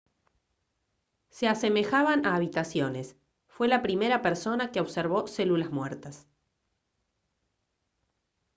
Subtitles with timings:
[1.29, 3.15] se asemejaban a habitaciones
[3.45, 6.27] fue la primera persona que observó células muertas